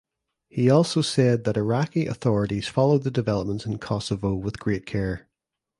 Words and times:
He 0.49 0.67
also 0.67 1.03
said 1.03 1.43
that 1.43 1.57
Iraqi 1.57 2.07
authorities 2.07 2.67
followed 2.67 3.03
the 3.03 3.11
developments 3.11 3.67
in 3.67 3.77
Kosovo 3.77 4.33
with 4.33 4.59
great 4.59 4.87
care. 4.87 5.27